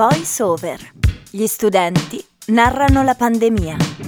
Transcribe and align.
Voice 0.00 0.42
Over. 0.42 0.92
Gli 1.28 1.46
studenti 1.46 2.24
narrano 2.46 3.02
la 3.02 3.14
pandemia. 3.14 3.99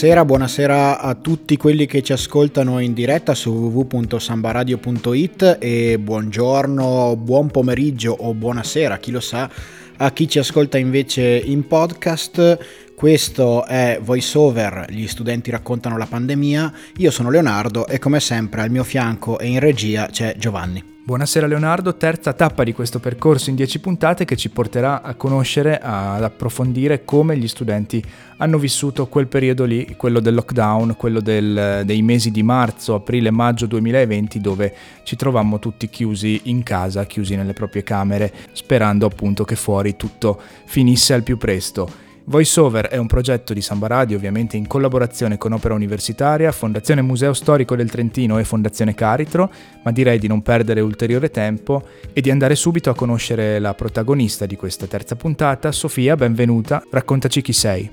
Buonasera, 0.00 0.24
buonasera 0.24 0.98
a 0.98 1.14
tutti 1.14 1.58
quelli 1.58 1.84
che 1.84 2.02
ci 2.02 2.14
ascoltano 2.14 2.78
in 2.78 2.94
diretta 2.94 3.34
su 3.34 3.50
www.sambaradio.it 3.50 5.58
e 5.60 5.98
buongiorno, 5.98 7.16
buon 7.16 7.50
pomeriggio 7.50 8.16
o 8.18 8.32
buonasera, 8.32 8.96
chi 8.96 9.10
lo 9.10 9.20
sa, 9.20 9.50
a 9.98 10.10
chi 10.12 10.26
ci 10.26 10.38
ascolta 10.38 10.78
invece 10.78 11.42
in 11.44 11.66
podcast. 11.66 12.89
Questo 13.00 13.64
è 13.64 13.98
VoiceOver, 14.02 14.88
gli 14.90 15.06
studenti 15.06 15.50
raccontano 15.50 15.96
la 15.96 16.04
pandemia. 16.04 16.70
Io 16.98 17.10
sono 17.10 17.30
Leonardo 17.30 17.86
e 17.86 17.98
come 17.98 18.20
sempre 18.20 18.60
al 18.60 18.70
mio 18.70 18.84
fianco 18.84 19.38
e 19.38 19.46
in 19.46 19.58
regia 19.58 20.08
c'è 20.08 20.34
Giovanni. 20.36 20.84
Buonasera 21.02 21.46
Leonardo, 21.46 21.96
terza 21.96 22.34
tappa 22.34 22.62
di 22.62 22.74
questo 22.74 22.98
percorso 22.98 23.48
in 23.48 23.56
10 23.56 23.80
puntate 23.80 24.26
che 24.26 24.36
ci 24.36 24.50
porterà 24.50 25.00
a 25.00 25.14
conoscere, 25.14 25.78
ad 25.80 26.22
approfondire 26.22 27.06
come 27.06 27.38
gli 27.38 27.48
studenti 27.48 28.04
hanno 28.36 28.58
vissuto 28.58 29.06
quel 29.06 29.28
periodo 29.28 29.64
lì, 29.64 29.94
quello 29.96 30.20
del 30.20 30.34
lockdown, 30.34 30.94
quello 30.94 31.22
del, 31.22 31.84
dei 31.86 32.02
mesi 32.02 32.30
di 32.30 32.42
marzo, 32.42 32.96
aprile, 32.96 33.30
maggio 33.30 33.64
2020 33.64 34.40
dove 34.42 34.74
ci 35.04 35.16
trovammo 35.16 35.58
tutti 35.58 35.88
chiusi 35.88 36.38
in 36.44 36.62
casa, 36.62 37.06
chiusi 37.06 37.34
nelle 37.34 37.54
proprie 37.54 37.82
camere, 37.82 38.30
sperando 38.52 39.06
appunto 39.06 39.44
che 39.44 39.56
fuori 39.56 39.96
tutto 39.96 40.38
finisse 40.66 41.14
al 41.14 41.22
più 41.22 41.38
presto. 41.38 42.08
VoiceOver 42.24 42.86
è 42.86 42.96
un 42.96 43.06
progetto 43.06 43.52
di 43.52 43.60
Samba 43.60 43.86
Radio, 43.86 44.16
ovviamente 44.16 44.56
in 44.56 44.66
collaborazione 44.66 45.38
con 45.38 45.52
Opera 45.52 45.74
Universitaria, 45.74 46.52
Fondazione 46.52 47.02
Museo 47.02 47.32
Storico 47.32 47.74
del 47.74 47.90
Trentino 47.90 48.38
e 48.38 48.44
Fondazione 48.44 48.94
Caritro, 48.94 49.50
ma 49.82 49.90
direi 49.90 50.18
di 50.18 50.28
non 50.28 50.42
perdere 50.42 50.80
ulteriore 50.80 51.30
tempo 51.30 51.82
e 52.12 52.20
di 52.20 52.30
andare 52.30 52.54
subito 52.54 52.90
a 52.90 52.94
conoscere 52.94 53.58
la 53.58 53.74
protagonista 53.74 54.46
di 54.46 54.56
questa 54.56 54.86
terza 54.86 55.16
puntata. 55.16 55.72
Sofia, 55.72 56.14
benvenuta, 56.16 56.82
raccontaci 56.90 57.40
chi 57.42 57.52
sei. 57.52 57.90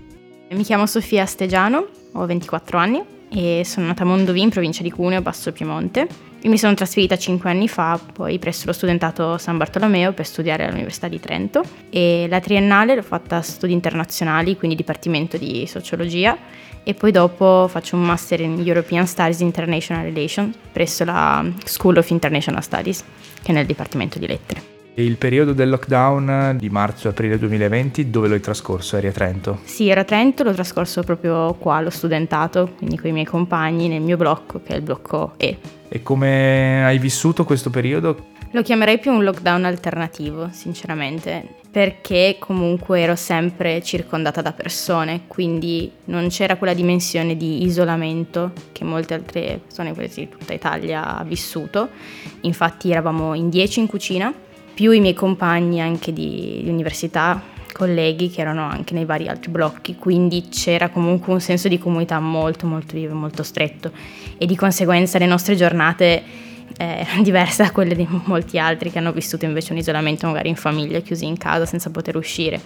Mi 0.52 0.64
chiamo 0.64 0.86
Sofia 0.86 1.26
Stegiano, 1.26 1.88
ho 2.12 2.26
24 2.26 2.78
anni 2.78 3.04
e 3.30 3.64
sono 3.66 3.88
nata 3.88 4.04
a 4.04 4.06
Mondovì 4.06 4.42
in 4.42 4.50
provincia 4.50 4.84
di 4.84 4.92
Cuneo, 4.92 5.22
Basso 5.22 5.52
Piemonte. 5.52 6.27
Io 6.42 6.52
mi 6.52 6.58
sono 6.60 6.76
trasferita 6.76 7.18
5 7.18 7.50
anni 7.50 7.68
fa, 7.68 8.00
poi 8.14 8.38
presso 8.38 8.68
lo 8.68 8.72
studentato 8.72 9.40
San 9.40 9.58
Bartolomeo 9.58 10.14
per 10.14 10.26
studiare 10.26 10.66
all'Università 10.66 11.08
di 11.08 11.20
Trento 11.20 11.64
e 11.90 12.28
la 12.30 12.40
triennale 12.40 12.94
l'ho 12.94 13.02
fatta 13.02 13.38
a 13.38 13.42
studi 13.42 13.74
internazionali, 13.74 14.56
quindi 14.56 14.76
Dipartimento 14.76 15.38
di 15.38 15.66
Sociologia 15.66 16.38
e 16.84 16.94
poi 16.94 17.12
dopo 17.12 17.68
faccio 17.68 17.96
un 17.96 18.04
master 18.04 18.42
in 18.42 18.62
European 18.64 19.08
Studies 19.08 19.40
International 19.40 20.04
Relations 20.04 20.56
presso 20.72 21.04
la 21.04 21.44
School 21.66 21.98
of 21.98 22.10
International 22.12 22.62
Studies, 22.62 23.04
che 23.42 23.52
è 23.52 23.56
nel 23.56 23.66
Dipartimento 23.66 24.20
di 24.20 24.28
Lettere. 24.28 24.62
E 24.94 25.04
il 25.04 25.18
periodo 25.18 25.54
del 25.54 25.70
lockdown 25.70 26.56
di 26.58 26.70
marzo-aprile 26.70 27.38
2020 27.38 28.10
dove 28.10 28.28
lo 28.28 28.36
hai 28.36 28.40
trascorso? 28.40 28.96
Eri 28.96 29.08
a 29.08 29.12
Trento? 29.12 29.60
Sì, 29.64 29.90
ero 29.90 30.02
a 30.02 30.04
Trento, 30.04 30.44
l'ho 30.44 30.54
trascorso 30.54 31.04
proprio 31.04 31.56
qua 31.56 31.76
allo 31.76 31.90
studentato, 31.90 32.74
quindi 32.78 32.98
con 32.98 33.10
i 33.10 33.14
miei 33.14 33.26
compagni 33.26 33.88
nel 33.90 34.02
mio 34.02 34.18
blocco, 34.18 34.62
che 34.64 34.74
è 34.74 34.76
il 34.78 34.82
blocco 34.82 35.34
E. 35.38 35.58
E 35.90 36.04
come 36.04 36.86
hai 36.86 37.00
vissuto 37.00 37.46
questo 37.46 37.70
periodo? 37.70 38.36
Lo 38.52 38.62
chiamerei 38.62 38.98
più 38.98 39.12
un 39.12 39.24
lockdown 39.24 39.66
alternativo, 39.66 40.50
sinceramente, 40.52 41.56
perché 41.70 42.38
comunque 42.40 43.02
ero 43.02 43.16
sempre 43.16 43.84
circondata 43.84 44.42
da 44.42 44.54
persone, 44.54 45.24
quindi 45.28 45.92
non 46.06 46.30
c'era 46.30 46.56
quella 46.56 46.74
dimensione 46.74 47.36
di 47.36 47.64
isolamento 47.64 48.54
che 48.72 48.86
molte 48.86 49.16
altre 49.16 49.60
persone, 49.64 49.94
quasi 49.94 50.22
di 50.22 50.30
tutta 50.30 50.54
Italia, 50.54 51.18
ha 51.18 51.24
vissuto. 51.24 51.90
Infatti 52.42 52.90
eravamo 52.90 53.34
in 53.34 53.50
10 53.50 53.82
in 53.82 53.88
cucina 53.88 54.34
più 54.74 54.92
i 54.92 55.00
miei 55.00 55.14
compagni 55.16 55.82
anche 55.82 56.14
di, 56.14 56.62
di 56.64 56.70
università, 56.70 57.42
colleghi 57.78 58.32
che 58.32 58.42
erano 58.42 58.64
anche 58.64 58.96
nei 58.96 59.06
vari 59.06 59.28
altri 59.28 59.52
blocchi, 59.52 59.98
quindi 59.98 60.50
c'era 60.50 60.90
comunque 60.90 61.32
un 61.32 61.40
senso 61.40 61.68
di 61.68 61.78
comunità 61.78 62.20
molto 62.20 62.66
molto 62.66 62.96
vivo, 62.96 63.14
molto 63.14 63.44
stretto 63.44 63.92
e 64.36 64.48
di 64.48 64.56
conseguenza 64.56 65.20
le 65.20 65.28
nostre 65.28 65.56
giornate 65.56 66.24
eh, 66.76 66.86
erano 66.86 67.22
diverse 67.24 67.62
da 67.62 67.72
quelle 67.72 67.94
di 67.94 68.08
molti 68.26 68.58
altri 68.58 68.90
che 68.90 68.98
hanno 68.98 69.12
vissuto 69.12 69.46
invece 69.46 69.74
un 69.74 69.78
isolamento 69.78 70.26
magari 70.26 70.50
in 70.50 70.56
famiglia, 70.56 71.00
chiusi 71.02 71.28
in 71.28 71.38
casa 71.38 71.68
senza 71.68 71.92
poter 71.92 72.16
uscire. 72.16 72.60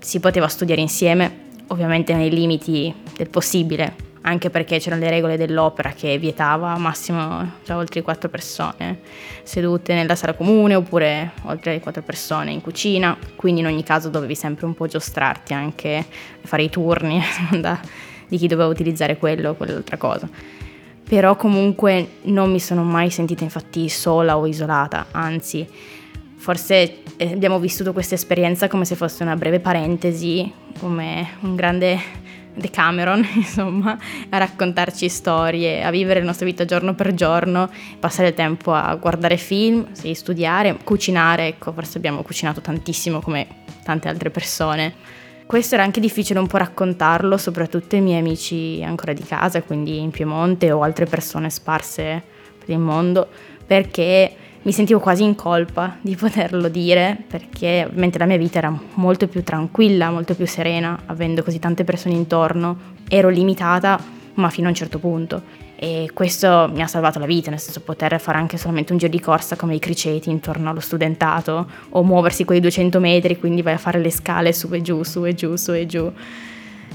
Si 0.00 0.18
poteva 0.18 0.48
studiare 0.48 0.80
insieme, 0.80 1.46
ovviamente 1.68 2.12
nei 2.14 2.30
limiti 2.30 2.92
del 3.16 3.28
possibile, 3.28 4.07
anche 4.22 4.50
perché 4.50 4.78
c'erano 4.78 5.02
le 5.02 5.10
regole 5.10 5.36
dell'opera 5.36 5.90
che 5.90 6.18
vietava 6.18 6.76
massimo 6.76 7.52
già 7.64 7.76
oltre 7.76 8.02
quattro 8.02 8.28
persone 8.28 9.00
sedute 9.42 9.94
nella 9.94 10.14
sala 10.14 10.34
comune 10.34 10.74
oppure 10.74 11.32
oltre 11.44 11.72
le 11.72 11.80
quattro 11.80 12.02
persone 12.02 12.50
in 12.50 12.60
cucina, 12.60 13.16
quindi 13.36 13.60
in 13.60 13.66
ogni 13.66 13.82
caso 13.82 14.08
dovevi 14.08 14.34
sempre 14.34 14.66
un 14.66 14.74
po' 14.74 14.86
giostrarti 14.86 15.54
anche 15.54 16.04
fare 16.42 16.62
i 16.62 16.70
turni 16.70 17.20
di 18.28 18.36
chi 18.36 18.46
doveva 18.46 18.68
utilizzare 18.68 19.16
quello 19.16 19.50
o 19.50 19.54
quell'altra 19.54 19.96
cosa. 19.96 20.28
Però 21.08 21.36
comunque 21.36 22.08
non 22.22 22.50
mi 22.50 22.60
sono 22.60 22.82
mai 22.82 23.08
sentita 23.08 23.42
infatti 23.42 23.88
sola 23.88 24.36
o 24.36 24.46
isolata, 24.46 25.06
anzi 25.12 25.66
forse 26.36 26.98
eh, 27.16 27.32
abbiamo 27.32 27.58
vissuto 27.58 27.92
questa 27.92 28.14
esperienza 28.14 28.68
come 28.68 28.84
se 28.84 28.94
fosse 28.94 29.22
una 29.22 29.34
breve 29.34 29.58
parentesi, 29.58 30.50
come 30.78 31.30
un 31.40 31.56
grande 31.56 31.98
Decameron, 32.58 33.26
insomma, 33.34 33.98
a 34.28 34.38
raccontarci 34.38 35.08
storie, 35.08 35.82
a 35.82 35.90
vivere 35.90 36.20
la 36.20 36.26
nostra 36.26 36.46
vita 36.46 36.64
giorno 36.64 36.94
per 36.94 37.14
giorno, 37.14 37.70
passare 37.98 38.28
il 38.28 38.34
tempo 38.34 38.72
a 38.74 38.94
guardare 38.96 39.36
film, 39.36 39.92
sì, 39.92 40.14
studiare, 40.14 40.76
cucinare, 40.84 41.46
ecco, 41.46 41.72
forse 41.72 41.98
abbiamo 41.98 42.22
cucinato 42.22 42.60
tantissimo 42.60 43.20
come 43.20 43.46
tante 43.84 44.08
altre 44.08 44.30
persone. 44.30 44.94
Questo 45.46 45.76
era 45.76 45.84
anche 45.84 46.00
difficile 46.00 46.40
un 46.40 46.46
po' 46.46 46.58
raccontarlo, 46.58 47.38
soprattutto 47.38 47.96
ai 47.96 48.02
miei 48.02 48.18
amici 48.18 48.82
ancora 48.84 49.14
di 49.14 49.22
casa, 49.22 49.62
quindi 49.62 49.98
in 49.98 50.10
Piemonte 50.10 50.70
o 50.70 50.82
altre 50.82 51.06
persone 51.06 51.48
sparse 51.48 52.22
per 52.58 52.68
il 52.68 52.78
mondo, 52.78 53.28
perché 53.66 54.30
mi 54.62 54.72
sentivo 54.72 54.98
quasi 54.98 55.22
in 55.22 55.34
colpa 55.34 55.96
di 56.00 56.16
poterlo 56.16 56.68
dire 56.68 57.16
perché 57.26 57.84
ovviamente 57.86 58.18
la 58.18 58.26
mia 58.26 58.36
vita 58.36 58.58
era 58.58 58.76
molto 58.94 59.28
più 59.28 59.42
tranquilla, 59.42 60.10
molto 60.10 60.34
più 60.34 60.46
serena, 60.46 60.98
avendo 61.06 61.42
così 61.42 61.58
tante 61.58 61.84
persone 61.84 62.14
intorno. 62.14 62.96
Ero 63.08 63.28
limitata, 63.28 63.98
ma 64.34 64.50
fino 64.50 64.66
a 64.66 64.70
un 64.70 64.76
certo 64.76 64.98
punto. 64.98 65.42
E 65.76 66.10
questo 66.12 66.68
mi 66.72 66.82
ha 66.82 66.88
salvato 66.88 67.20
la 67.20 67.26
vita, 67.26 67.50
nel 67.50 67.60
senso 67.60 67.80
poter 67.80 68.18
fare 68.20 68.36
anche 68.36 68.56
solamente 68.56 68.92
un 68.92 68.98
giro 68.98 69.12
di 69.12 69.20
corsa 69.20 69.54
come 69.54 69.76
i 69.76 69.78
criceti 69.78 70.28
intorno 70.28 70.70
allo 70.70 70.80
studentato 70.80 71.66
o 71.90 72.02
muoversi 72.02 72.44
quei 72.44 72.58
200 72.58 72.98
metri, 72.98 73.38
quindi 73.38 73.62
vai 73.62 73.74
a 73.74 73.78
fare 73.78 74.00
le 74.00 74.10
scale 74.10 74.52
su 74.52 74.68
e 74.72 74.82
giù, 74.82 75.04
su 75.04 75.24
e 75.24 75.34
giù, 75.34 75.54
su 75.54 75.72
e 75.72 75.86
giù 75.86 76.12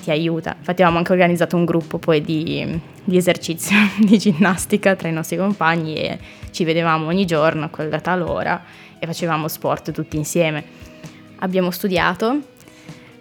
ti 0.04 0.12
aiuta. 0.12 0.56
Infatti 0.58 0.82
avevamo 0.82 0.98
anche 0.98 1.14
organizzato 1.14 1.56
un 1.56 1.64
gruppo 1.64 1.98
poi 1.98 2.22
di, 2.22 2.80
di 3.04 3.18
esercizio 3.18 3.78
di 3.98 4.18
ginnastica 4.18 4.96
tra 4.96 5.08
i 5.08 5.14
nostri 5.14 5.38
compagni 5.38 5.96
e 5.96 6.20
ci 6.54 6.64
vedevamo 6.64 7.08
ogni 7.08 7.26
giorno 7.26 7.66
a 7.66 7.70
quella 7.70 8.00
tal 8.00 8.22
ora 8.22 8.64
e 9.00 9.06
facevamo 9.06 9.48
sport 9.48 9.92
tutti 9.92 10.16
insieme. 10.16 10.64
Abbiamo 11.40 11.72
studiato, 11.72 12.40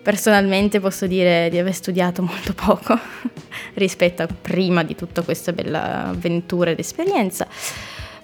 personalmente 0.02 0.78
posso 0.78 1.06
dire 1.06 1.48
di 1.50 1.58
aver 1.58 1.74
studiato 1.74 2.22
molto 2.22 2.52
poco 2.52 2.96
rispetto 3.74 4.22
a 4.22 4.28
prima 4.28 4.84
di 4.84 4.94
tutta 4.94 5.22
questa 5.22 5.52
bella 5.52 6.08
avventura 6.08 6.70
ed 6.70 6.78
esperienza. 6.78 7.48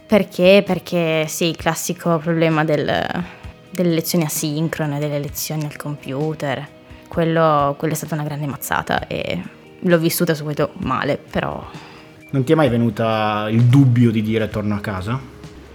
Perché? 0.06 0.62
Perché 0.64 1.26
sì, 1.26 1.46
il 1.46 1.56
classico 1.56 2.18
problema 2.18 2.64
del, 2.64 3.24
delle 3.70 3.94
lezioni 3.94 4.24
asincrone, 4.24 4.98
delle 4.98 5.18
lezioni 5.18 5.64
al 5.64 5.76
computer, 5.76 6.66
quello, 7.08 7.74
quello 7.78 7.94
è 7.94 7.96
stata 7.96 8.14
una 8.14 8.24
grande 8.24 8.46
mazzata 8.46 9.06
e 9.06 9.42
l'ho 9.80 9.98
vissuta 9.98 10.34
subito 10.34 10.72
male, 10.74 11.16
però... 11.16 11.87
Non 12.30 12.44
ti 12.44 12.52
è 12.52 12.54
mai 12.54 12.68
venuta 12.68 13.48
il 13.48 13.64
dubbio 13.64 14.10
di 14.10 14.20
dire 14.20 14.50
torno 14.50 14.74
a 14.74 14.80
casa? 14.80 15.18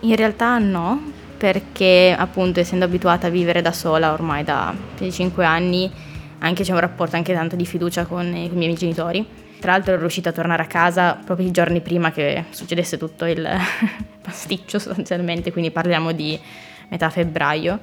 In 0.02 0.16
realtà 0.16 0.60
no, 0.60 1.02
perché 1.36 2.16
appunto 2.16 2.60
essendo 2.60 2.86
abituata 2.86 3.26
a 3.26 3.30
vivere 3.32 3.64
da 3.64 3.72
sola 3.72 4.14
ormai 4.14 4.44
da 4.44 4.72
più 4.96 5.04
di 5.04 5.12
5 5.12 5.44
anni, 5.44 5.92
anche 6.40 6.64
c'è 6.64 6.72
un 6.72 6.80
rapporto 6.80 7.16
anche 7.16 7.34
tanto 7.34 7.56
di 7.56 7.66
fiducia 7.66 8.06
con 8.06 8.30
con 8.32 8.36
i 8.36 8.50
miei 8.56 8.76
genitori. 8.76 9.26
Tra 9.60 9.72
l'altro 9.72 9.94
ero 9.94 10.02
riuscita 10.02 10.30
a 10.30 10.32
tornare 10.32 10.62
a 10.62 10.68
casa 10.68 11.20
proprio 11.26 11.48
i 11.48 11.52
giorni 11.52 11.82
prima 11.82 12.12
che 12.12 12.46
succedesse 12.52 13.00
tutto 13.00 13.26
il 13.26 13.48
pasticcio 14.22 14.78
sostanzialmente, 14.78 15.52
quindi 15.52 15.72
parliamo 15.72 16.12
di 16.12 16.40
metà 16.90 17.10
febbraio 17.10 17.80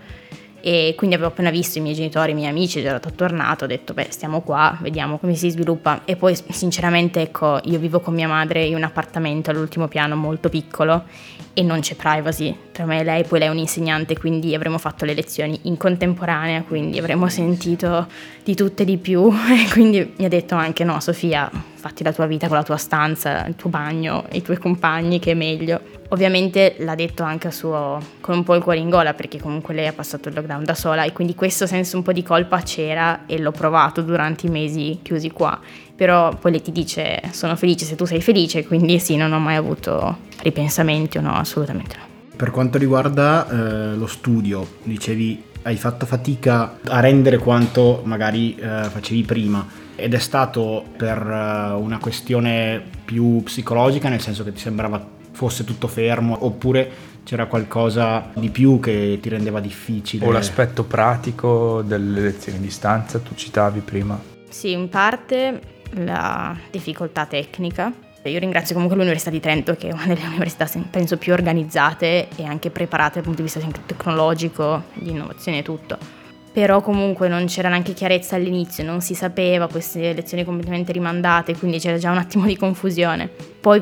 e 0.60 0.94
quindi 0.96 1.16
avevo 1.16 1.30
appena 1.30 1.50
visto 1.50 1.78
i 1.78 1.80
miei 1.80 1.94
genitori, 1.94 2.32
i 2.32 2.34
miei 2.34 2.48
amici, 2.48 2.80
ero 2.80 3.00
tornato, 3.14 3.64
ho 3.64 3.66
detto 3.66 3.94
beh 3.94 4.08
stiamo 4.10 4.40
qua, 4.40 4.76
vediamo 4.80 5.18
come 5.18 5.34
si 5.34 5.50
sviluppa. 5.50 6.02
E 6.04 6.16
poi 6.16 6.36
sinceramente 6.48 7.20
ecco 7.20 7.60
io 7.64 7.78
vivo 7.78 8.00
con 8.00 8.14
mia 8.14 8.28
madre 8.28 8.64
in 8.64 8.74
un 8.74 8.82
appartamento 8.82 9.50
all'ultimo 9.50 9.88
piano 9.88 10.16
molto 10.16 10.48
piccolo 10.48 11.04
e 11.52 11.62
non 11.62 11.80
c'è 11.80 11.94
privacy. 11.94 12.56
Tra 12.72 12.84
me 12.84 13.00
e 13.00 13.04
lei, 13.04 13.24
poi 13.24 13.38
lei 13.38 13.48
è 13.48 13.50
un 13.50 13.58
insegnante 13.58 14.16
quindi 14.16 14.54
avremmo 14.54 14.78
fatto 14.78 15.04
le 15.04 15.14
lezioni 15.14 15.58
in 15.62 15.76
contemporanea, 15.76 16.62
quindi 16.62 16.98
avremmo 16.98 17.28
sentito 17.28 18.06
di 18.44 18.54
tutte 18.54 18.84
di 18.84 18.96
più. 18.96 19.30
E 19.50 19.68
quindi 19.72 20.14
mi 20.16 20.24
ha 20.24 20.28
detto 20.28 20.54
anche 20.54 20.84
no 20.84 21.00
Sofia 21.00 21.50
fatti 21.80 22.04
la 22.04 22.12
tua 22.12 22.26
vita 22.26 22.46
con 22.46 22.56
la 22.56 22.62
tua 22.62 22.76
stanza, 22.76 23.46
il 23.46 23.56
tuo 23.56 23.70
bagno, 23.70 24.26
i 24.32 24.42
tuoi 24.42 24.58
compagni 24.58 25.18
che 25.18 25.32
è 25.32 25.34
meglio. 25.34 25.99
Ovviamente 26.12 26.74
l'ha 26.78 26.96
detto 26.96 27.22
anche 27.22 27.48
a 27.48 27.50
suo, 27.52 28.00
con 28.20 28.36
un 28.36 28.42
po' 28.42 28.56
il 28.56 28.62
cuore 28.62 28.78
in 28.78 28.90
gola 28.90 29.14
perché 29.14 29.38
comunque 29.38 29.74
lei 29.74 29.86
ha 29.86 29.92
passato 29.92 30.28
il 30.28 30.34
lockdown 30.34 30.64
da 30.64 30.74
sola 30.74 31.04
e 31.04 31.12
quindi 31.12 31.36
questo 31.36 31.66
senso 31.66 31.96
un 31.96 32.02
po' 32.02 32.12
di 32.12 32.24
colpa 32.24 32.60
c'era 32.62 33.26
e 33.26 33.38
l'ho 33.38 33.52
provato 33.52 34.02
durante 34.02 34.46
i 34.46 34.50
mesi 34.50 34.98
chiusi 35.02 35.30
qua. 35.30 35.58
Però 35.94 36.34
poi 36.34 36.50
lei 36.50 36.62
ti 36.62 36.72
dice 36.72 37.20
sono 37.30 37.54
felice 37.54 37.84
se 37.84 37.94
tu 37.94 38.06
sei 38.06 38.20
felice, 38.20 38.66
quindi 38.66 38.98
sì, 38.98 39.16
non 39.16 39.32
ho 39.32 39.38
mai 39.38 39.54
avuto 39.54 40.18
ripensamenti 40.42 41.18
o 41.18 41.20
no, 41.20 41.34
assolutamente 41.34 41.96
no. 41.96 42.08
Per 42.34 42.50
quanto 42.50 42.78
riguarda 42.78 43.46
eh, 43.48 43.94
lo 43.94 44.06
studio, 44.06 44.66
dicevi 44.82 45.44
hai 45.62 45.76
fatto 45.76 46.06
fatica 46.06 46.78
a 46.86 47.00
rendere 47.00 47.36
quanto 47.36 48.00
magari 48.04 48.56
eh, 48.56 48.84
facevi 48.84 49.22
prima 49.22 49.64
ed 49.94 50.14
è 50.14 50.18
stato 50.18 50.84
per 50.96 51.18
uh, 51.20 51.78
una 51.78 51.98
questione 51.98 52.82
più 53.04 53.42
psicologica, 53.42 54.08
nel 54.08 54.20
senso 54.20 54.42
che 54.44 54.52
ti 54.52 54.58
sembrava 54.58 55.18
fosse 55.40 55.64
tutto 55.64 55.86
fermo, 55.86 56.36
oppure 56.44 57.08
c'era 57.24 57.46
qualcosa 57.46 58.30
di 58.34 58.50
più 58.50 58.78
che 58.78 59.18
ti 59.22 59.30
rendeva 59.30 59.58
difficile? 59.58 60.26
O 60.26 60.30
l'aspetto 60.30 60.84
pratico 60.84 61.80
delle 61.80 62.20
lezioni 62.20 62.58
a 62.58 62.60
distanza, 62.60 63.20
tu 63.20 63.34
citavi 63.34 63.80
prima. 63.80 64.20
Sì, 64.50 64.72
in 64.72 64.90
parte 64.90 65.60
la 65.92 66.54
difficoltà 66.70 67.24
tecnica. 67.24 67.90
Io 68.24 68.38
ringrazio 68.38 68.74
comunque 68.74 68.98
l'Università 68.98 69.30
di 69.30 69.40
Trento, 69.40 69.76
che 69.76 69.88
è 69.88 69.92
una 69.92 70.04
delle 70.04 70.26
università 70.26 70.68
penso 70.90 71.16
più 71.16 71.32
organizzate 71.32 72.28
e 72.36 72.44
anche 72.44 72.68
preparate 72.68 73.14
dal 73.14 73.22
punto 73.22 73.40
di 73.40 73.48
vista 73.50 73.60
tecnologico, 73.86 74.82
di 74.92 75.10
innovazione 75.10 75.58
e 75.58 75.62
tutto 75.62 76.18
però 76.52 76.80
comunque 76.80 77.28
non 77.28 77.46
c'era 77.46 77.68
neanche 77.68 77.92
chiarezza 77.92 78.34
all'inizio, 78.34 78.82
non 78.82 79.00
si 79.00 79.14
sapeva, 79.14 79.68
queste 79.68 80.12
lezioni 80.12 80.44
completamente 80.44 80.90
rimandate, 80.90 81.56
quindi 81.56 81.78
c'era 81.78 81.96
già 81.96 82.10
un 82.10 82.18
attimo 82.18 82.44
di 82.44 82.56
confusione. 82.56 83.30
Poi 83.60 83.80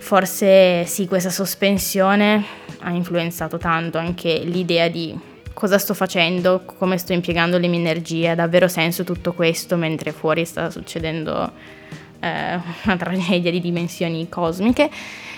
forse 0.00 0.84
sì, 0.86 1.06
questa 1.06 1.30
sospensione 1.30 2.44
ha 2.80 2.90
influenzato 2.90 3.58
tanto 3.58 3.98
anche 3.98 4.38
l'idea 4.38 4.88
di 4.88 5.16
cosa 5.52 5.78
sto 5.78 5.94
facendo, 5.94 6.62
come 6.64 6.96
sto 6.96 7.12
impiegando 7.12 7.58
le 7.58 7.68
mie 7.68 7.78
energie, 7.78 8.30
ha 8.30 8.34
davvero 8.34 8.66
senso 8.66 9.04
tutto 9.04 9.34
questo 9.34 9.76
mentre 9.76 10.10
fuori 10.12 10.44
sta 10.44 10.70
succedendo 10.70 11.52
eh, 12.18 12.58
una 12.84 12.96
tragedia 12.98 13.50
di 13.50 13.60
dimensioni 13.60 14.28
cosmiche 14.28 14.90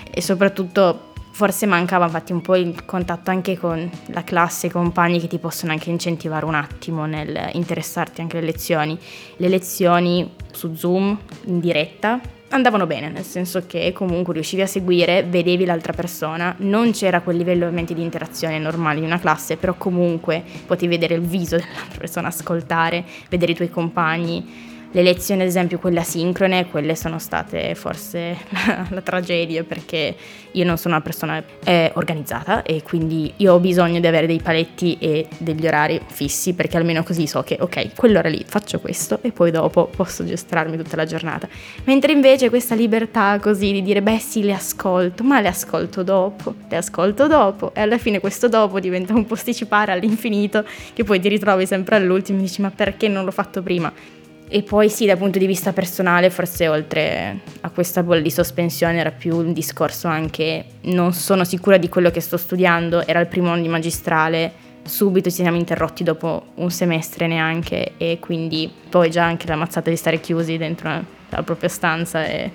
e 0.09 0.21
soprattutto 0.21 1.11
Forse 1.33 1.65
mancava 1.65 2.05
infatti 2.05 2.31
un 2.31 2.41
po' 2.41 2.55
il 2.55 2.85
contatto 2.85 3.31
anche 3.31 3.57
con 3.57 3.89
la 4.09 4.23
classe, 4.23 4.67
i 4.67 4.69
compagni 4.69 5.19
che 5.19 5.27
ti 5.27 5.39
possono 5.39 5.71
anche 5.71 5.89
incentivare 5.89 6.45
un 6.45 6.53
attimo 6.53 7.07
nel 7.07 7.49
interessarti 7.53 8.21
anche 8.21 8.37
alle 8.37 8.45
lezioni. 8.45 8.95
Le 9.37 9.47
lezioni 9.47 10.31
su 10.51 10.75
Zoom 10.75 11.17
in 11.45 11.59
diretta 11.59 12.21
andavano 12.53 12.85
bene, 12.85 13.09
nel 13.09 13.23
senso 13.23 13.65
che 13.65 13.91
comunque 13.93 14.33
riuscivi 14.33 14.61
a 14.61 14.67
seguire, 14.67 15.23
vedevi 15.23 15.65
l'altra 15.65 15.91
persona, 15.93 16.53
non 16.59 16.91
c'era 16.91 17.21
quel 17.21 17.37
livello 17.37 17.63
ovviamente 17.65 17.93
di 17.93 18.01
interazione 18.01 18.59
normale 18.59 18.99
di 18.99 19.05
una 19.05 19.19
classe, 19.19 19.57
però 19.57 19.73
comunque 19.75 20.43
potevi 20.65 20.95
vedere 20.95 21.15
il 21.15 21.21
viso 21.21 21.57
dell'altra 21.57 21.97
persona, 21.97 22.27
ascoltare, 22.27 23.03
vedere 23.29 23.53
i 23.53 23.55
tuoi 23.55 23.69
compagni 23.69 24.71
le 24.93 25.01
lezioni, 25.01 25.41
ad 25.41 25.47
esempio, 25.47 25.79
quelle 25.79 25.99
asincrone, 25.99 26.67
quelle 26.69 26.95
sono 26.95 27.17
state 27.17 27.73
forse 27.73 28.37
la, 28.89 29.01
tragedia 29.01 29.63
perché 29.63 30.15
io 30.51 30.65
non 30.65 30.77
sono 30.77 30.93
una 30.93 31.03
persona 31.03 31.43
eh, 31.63 31.91
organizzata 31.95 32.61
e 32.61 32.83
quindi 32.83 33.33
io 33.37 33.55
ho 33.55 33.59
bisogno 33.59 33.99
di 33.99 34.05
avere 34.05 34.27
dei 34.27 34.39
paletti 34.39 34.97
e 34.99 35.27
degli 35.39 35.65
orari 35.65 35.99
fissi 36.05 36.53
perché 36.53 36.77
almeno 36.77 37.01
così 37.01 37.25
so 37.25 37.41
che 37.41 37.57
ok, 37.59 37.95
quell'ora 37.95 38.29
lì 38.29 38.45
faccio 38.47 38.79
questo 38.79 39.17
e 39.23 39.31
poi 39.31 39.49
dopo 39.49 39.87
posso 39.87 40.23
gestirmi 40.23 40.77
tutta 40.77 40.95
la 40.95 41.05
giornata. 41.05 41.47
Mentre 41.85 42.11
invece 42.11 42.49
questa 42.49 42.75
libertà 42.75 43.39
così 43.39 43.71
di 43.71 43.81
dire 43.81 44.03
beh 44.03 44.19
sì 44.19 44.43
le 44.43 44.53
ascolto, 44.53 45.23
ma 45.23 45.41
le 45.41 45.47
ascolto 45.47 46.03
dopo, 46.03 46.53
le 46.69 46.77
ascolto 46.77 47.25
dopo 47.25 47.73
e 47.73 47.81
alla 47.81 47.97
fine 47.97 48.19
questo 48.19 48.47
dopo 48.47 48.79
diventa 48.79 49.13
un 49.15 49.25
posticipare 49.25 49.91
all'infinito 49.91 50.63
che 50.93 51.03
poi 51.03 51.19
ti 51.19 51.29
ritrovi 51.29 51.65
sempre 51.65 51.95
all'ultimo 51.95 52.37
e 52.37 52.41
dici 52.43 52.61
ma 52.61 52.69
perché 52.69 53.07
non 53.07 53.25
l'ho 53.25 53.31
fatto 53.31 53.63
prima? 53.63 54.21
E 54.55 54.61
poi 54.61 54.87
sì, 54.87 55.07
dal 55.07 55.17
punto 55.17 55.39
di 55.39 55.47
vista 55.47 55.73
personale, 55.73 56.29
forse 56.29 56.67
oltre 56.67 57.39
a 57.61 57.71
questa 57.71 58.03
bolla 58.03 58.21
di 58.21 58.29
sospensione 58.29 58.99
era 58.99 59.09
più 59.09 59.35
un 59.35 59.51
discorso 59.51 60.07
anche 60.07 60.65
non 60.81 61.11
sono 61.11 61.43
sicura 61.43 61.77
di 61.77 61.89
quello 61.89 62.11
che 62.11 62.19
sto 62.19 62.37
studiando, 62.37 63.03
era 63.07 63.19
il 63.19 63.25
primo 63.25 63.49
anno 63.49 63.63
di 63.63 63.67
magistrale, 63.67 64.51
subito 64.83 65.31
ci 65.31 65.37
siamo 65.37 65.57
interrotti 65.57 66.03
dopo 66.03 66.49
un 66.57 66.69
semestre 66.69 67.25
neanche 67.25 67.93
e 67.97 68.19
quindi 68.19 68.71
poi 68.91 69.09
già 69.09 69.23
anche 69.23 69.47
la 69.47 69.55
mazzata 69.55 69.89
di 69.89 69.95
stare 69.95 70.19
chiusi 70.19 70.55
dentro 70.57 71.03
la 71.29 71.41
propria 71.41 71.69
stanza 71.69 72.23
e 72.23 72.51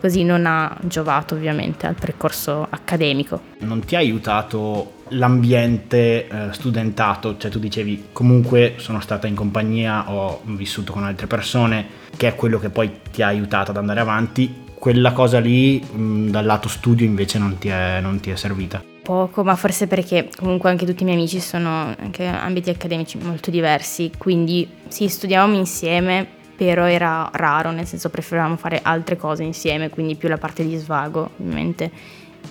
così 0.00 0.24
non 0.24 0.46
ha 0.46 0.76
giovato 0.82 1.34
ovviamente 1.34 1.86
al 1.86 1.94
percorso 1.94 2.66
accademico. 2.68 3.40
Non 3.58 3.84
ti 3.84 3.94
ha 3.94 3.98
aiutato 3.98 4.98
l'ambiente 5.10 6.26
eh, 6.26 6.52
studentato, 6.52 7.36
cioè 7.36 7.50
tu 7.50 7.58
dicevi 7.58 8.06
comunque 8.12 8.74
sono 8.78 9.00
stata 9.00 9.26
in 9.26 9.34
compagnia, 9.34 10.10
ho 10.10 10.40
vissuto 10.44 10.92
con 10.92 11.04
altre 11.04 11.26
persone, 11.26 11.86
che 12.16 12.28
è 12.28 12.34
quello 12.34 12.58
che 12.58 12.70
poi 12.70 12.90
ti 13.10 13.22
ha 13.22 13.26
aiutato 13.26 13.70
ad 13.70 13.76
andare 13.76 14.00
avanti, 14.00 14.68
quella 14.74 15.12
cosa 15.12 15.38
lì 15.38 15.80
mh, 15.80 16.30
dal 16.30 16.44
lato 16.44 16.68
studio 16.68 17.04
invece 17.04 17.38
non 17.38 17.58
ti, 17.58 17.68
è, 17.68 18.00
non 18.00 18.18
ti 18.20 18.30
è 18.30 18.36
servita. 18.36 18.82
Poco, 19.02 19.42
ma 19.42 19.56
forse 19.56 19.86
perché 19.86 20.28
comunque 20.36 20.70
anche 20.70 20.86
tutti 20.86 21.02
i 21.02 21.04
miei 21.04 21.16
amici 21.16 21.40
sono 21.40 21.94
anche 21.98 22.26
ambiti 22.26 22.70
accademici 22.70 23.18
molto 23.18 23.50
diversi, 23.50 24.10
quindi 24.16 24.68
sì, 24.88 25.08
studiavamo 25.08 25.56
insieme, 25.56 26.38
però 26.64 26.84
era 26.84 27.30
raro, 27.32 27.70
nel 27.70 27.86
senso 27.86 28.10
preferivamo 28.10 28.58
fare 28.58 28.80
altre 28.82 29.16
cose 29.16 29.42
insieme, 29.44 29.88
quindi 29.88 30.14
più 30.14 30.28
la 30.28 30.36
parte 30.36 30.62
di 30.62 30.76
svago, 30.76 31.30
ovviamente 31.38 31.90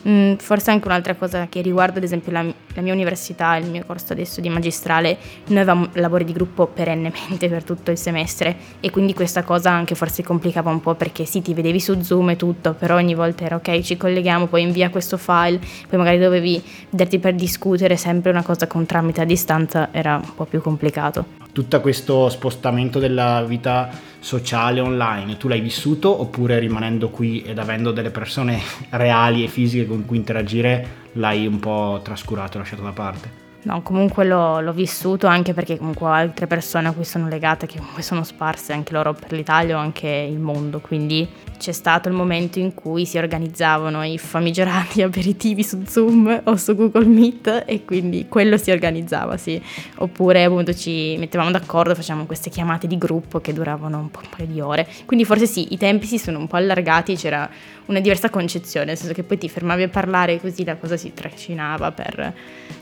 Mm, 0.08 0.36
forse 0.36 0.72
anche 0.72 0.88
un'altra 0.88 1.16
cosa 1.16 1.48
che 1.50 1.60
riguarda 1.62 1.98
ad 1.98 2.04
esempio 2.04 2.32
la, 2.32 2.42
la, 2.44 2.82
mia 2.82 2.94
università, 2.94 3.58
il 3.58 3.70
mio 3.70 3.84
corso 3.86 4.14
adesso 4.14 4.40
di 4.40 4.48
magistrale, 4.48 5.18
noi 5.48 5.58
avevamo 5.58 5.90
lavori 5.94 6.24
di 6.24 6.32
gruppo 6.32 6.68
perennemente 6.68 7.50
per 7.50 7.64
tutto 7.64 7.92
il 7.92 7.98
semestre 7.98 8.56
e 8.80 8.92
quindi 8.92 9.14
questa 9.14 9.44
cosa 9.44 9.72
anche 9.72 9.96
forse 9.96 10.24
complicava 10.24 10.70
un 10.70 10.80
po' 10.80 10.96
perché 10.96 11.26
sì 11.26 11.42
ti 11.42 11.54
vedevi 11.54 11.82
su 11.82 12.00
Zoom 12.02 12.30
e 12.30 12.36
tutto, 12.38 12.76
però 12.76 12.96
ogni 12.96 13.14
volta 13.14 13.44
era 13.44 13.58
ok 13.58 13.82
ci 13.82 13.98
colleghiamo, 13.98 14.46
poi 14.46 14.62
invia 14.62 14.90
questo 14.90 15.18
file, 15.18 15.60
poi 15.90 16.00
magari 16.00 16.18
dovevi 16.18 16.64
vederti 16.92 17.20
per 17.20 17.36
discutere 17.36 17.98
sempre 17.98 18.32
una 18.32 18.44
cosa 18.44 18.68
con 18.68 18.86
tramite 18.86 19.20
a 19.20 19.26
distanza, 19.26 19.90
era 19.92 20.16
un 20.16 20.34
po' 20.34 20.46
più 20.46 20.62
complicato. 20.62 21.40
Tutto 21.60 21.82
questo 21.82 22.30
spostamento 22.30 23.00
della 23.00 23.44
vita 23.44 23.90
sociale 24.20 24.80
online, 24.80 25.36
tu 25.36 25.50
l'hai 25.50 25.60
vissuto 25.60 26.22
oppure 26.22 26.58
rimanendo 26.58 27.10
qui 27.10 27.42
ed 27.42 27.60
avendo 27.60 27.92
delle 27.92 28.12
persone 28.12 28.62
reali 28.92 29.44
e 29.44 29.50
fisiche 29.50 29.86
con 29.86 30.06
cui 30.06 30.16
interagire 30.16 31.10
l'hai 31.16 31.46
un 31.46 31.60
po' 31.60 32.00
trascurato, 32.02 32.60
lasciato 32.60 32.84
da 32.84 32.94
parte? 32.94 33.49
No, 33.62 33.82
comunque 33.82 34.24
l'ho, 34.24 34.62
l'ho, 34.62 34.72
vissuto 34.72 35.28
anche 35.28 35.54
perché 35.54 35.78
comunque 35.78 36.08
ho 36.08 36.12
altre 36.12 36.48
persone 36.48 36.88
a 36.88 36.94
cui 36.94 37.04
sono 37.04 37.28
legate 37.28 37.68
che 37.68 37.78
comunque 37.78 38.02
sono 38.02 38.24
sparse 38.24 38.72
anche 38.72 38.94
loro 38.94 39.14
per 39.14 39.34
l'Italia 39.34 39.76
o 39.76 39.80
anche 39.80 40.08
il 40.08 40.40
mondo, 40.40 40.80
quindi 40.80 41.28
c'è 41.58 41.74
stato 41.74 42.08
il 42.08 42.16
momento 42.16 42.58
in 42.58 42.74
cui 42.74 43.06
si 43.06 43.18
organizzavano 43.18 44.02
i 44.06 44.18
famigerati 44.18 45.02
aperitivi 45.04 45.62
su 45.62 45.84
Zoom 45.86 46.42
o 46.46 46.56
su 46.56 46.74
Google 46.74 47.06
Meet 47.06 47.64
e 47.68 47.84
quindi 47.84 48.28
quello 48.30 48.56
si 48.56 48.72
organizzava, 48.72 49.36
sì. 49.36 49.62
Oppure 49.98 50.46
appunto 50.46 50.74
ci 50.74 51.18
mettevamo 51.18 51.52
d'accordo, 51.52 51.94
facevamo 51.94 52.26
queste 52.26 52.50
chiamate 52.50 52.88
di 52.88 52.98
gruppo 52.98 53.42
che 53.42 53.52
duravano 53.52 54.00
un, 54.00 54.10
po', 54.10 54.22
un 54.24 54.30
paio 54.30 54.48
di 54.48 54.62
ore. 54.62 54.88
Quindi 55.06 55.26
forse 55.26 55.46
sì, 55.46 55.74
i 55.74 55.78
tempi 55.78 56.06
si 56.06 56.18
sono 56.18 56.40
un 56.40 56.48
po' 56.48 56.56
allargati, 56.56 57.18
c'era 57.18 57.48
una 57.88 58.00
diversa 58.00 58.30
concezione, 58.30 58.86
nel 58.86 58.98
senso 58.98 59.14
che 59.14 59.24
poi 59.24 59.38
ti 59.38 59.50
fermavi 59.50 59.84
a 59.84 59.90
parlare 59.90 60.40
così 60.40 60.64
la 60.64 60.78
cosa 60.78 60.96
si 60.96 61.14
trascinava 61.14 61.92
per 61.92 62.34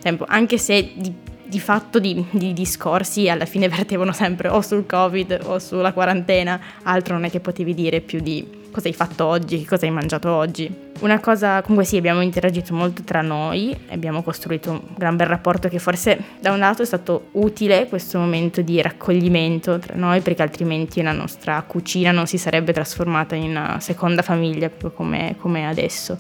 tempo, 0.02 0.26
anche 0.28 0.58
se 0.58 0.67
di, 0.74 1.14
di 1.46 1.60
fatto 1.60 2.00
di, 2.00 2.26
di, 2.32 2.54
discorsi 2.54 3.30
alla 3.30 3.46
fine 3.46 3.68
vertevano 3.70 4.12
sempre 4.12 4.50
o 4.50 4.62
sul 4.62 4.86
covid 4.86 5.40
o 5.44 5.60
sulla 5.60 5.94
quarantena, 5.94 6.60
altro 6.84 7.14
non 7.14 7.24
è 7.24 7.30
che 7.30 7.40
potevi 7.40 7.74
dire 7.74 8.02
più 8.02 8.20
di 8.20 8.66
cosa 8.78 8.90
hai 8.90 8.94
fatto 8.94 9.26
oggi, 9.26 9.66
cosa 9.66 9.86
hai 9.86 9.92
mangiato 9.92 10.32
oggi. 10.32 10.86
Una 11.00 11.20
cosa, 11.20 11.62
comunque 11.62 11.86
sì, 11.86 11.98
abbiamo 11.98 12.22
interagito 12.22 12.74
molto 12.74 13.04
tra 13.04 13.22
noi, 13.22 13.76
abbiamo 13.90 14.24
costruito 14.24 14.72
un 14.72 14.82
gran 14.96 15.16
bel 15.16 15.28
rapporto 15.28 15.68
che 15.68 15.80
forse 15.80 16.20
da 16.40 16.52
un 16.52 16.60
lato 16.60 16.82
è 16.82 16.86
stato 16.86 17.30
utile 17.34 17.88
questo 17.88 18.20
momento 18.20 18.62
di 18.62 18.82
raccoglimento 18.82 19.80
tra 19.80 19.96
noi 19.96 20.22
perché 20.22 20.42
altrimenti 20.42 21.02
la 21.02 21.12
nostra 21.12 21.62
cucina 21.64 22.12
non 22.12 22.28
si 22.28 22.38
sarebbe 22.38 22.74
trasformata 22.74 23.36
in 23.36 23.50
una 23.52 23.80
seconda 23.80 24.22
famiglia 24.22 24.70
proprio 24.70 24.92
come, 24.92 25.36
come 25.40 25.68
adesso. 25.68 26.20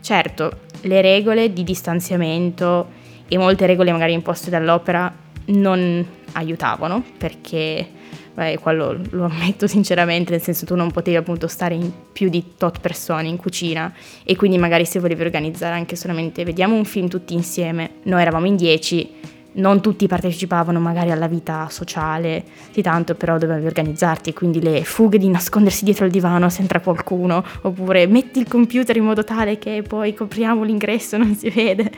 Certo, 0.00 0.58
le 0.82 1.00
regole 1.00 1.52
di 1.52 1.64
distanziamento 1.64 3.02
e 3.34 3.38
molte 3.38 3.66
regole 3.66 3.90
magari 3.90 4.12
imposte 4.12 4.48
dall'opera 4.48 5.12
non 5.46 6.06
aiutavano 6.32 7.02
perché 7.18 8.02
Beh, 8.34 8.58
quello 8.58 8.98
lo 9.10 9.26
ammetto 9.26 9.68
sinceramente, 9.68 10.32
nel 10.32 10.42
senso 10.42 10.66
tu 10.66 10.74
non 10.74 10.90
potevi 10.90 11.16
appunto 11.16 11.46
stare 11.46 11.76
in 11.76 11.88
più 12.12 12.28
di 12.28 12.54
tot 12.56 12.80
persone 12.80 13.28
in 13.28 13.36
cucina 13.36 13.94
e 14.24 14.34
quindi 14.34 14.58
magari 14.58 14.84
se 14.84 14.98
volevi 14.98 15.22
organizzare 15.22 15.76
anche 15.76 15.94
solamente 15.94 16.42
vediamo 16.42 16.74
un 16.74 16.84
film 16.84 17.06
tutti 17.06 17.32
insieme, 17.32 17.90
noi 18.02 18.22
eravamo 18.22 18.46
in 18.46 18.56
dieci, 18.56 19.08
non 19.52 19.80
tutti 19.80 20.08
partecipavano 20.08 20.80
magari 20.80 21.12
alla 21.12 21.28
vita 21.28 21.68
sociale, 21.70 22.42
di 22.72 22.82
tanto 22.82 23.14
però 23.14 23.38
dovevi 23.38 23.66
organizzarti, 23.66 24.32
quindi 24.32 24.60
le 24.60 24.82
fughe 24.82 25.18
di 25.18 25.28
nascondersi 25.28 25.84
dietro 25.84 26.04
il 26.04 26.10
divano 26.10 26.48
se 26.48 26.60
entra 26.60 26.80
qualcuno, 26.80 27.44
oppure 27.62 28.08
metti 28.08 28.40
il 28.40 28.48
computer 28.48 28.96
in 28.96 29.04
modo 29.04 29.22
tale 29.22 29.58
che 29.58 29.84
poi 29.86 30.12
copriamo 30.12 30.64
l'ingresso, 30.64 31.16
non 31.16 31.36
si 31.36 31.50
vede 31.50 31.92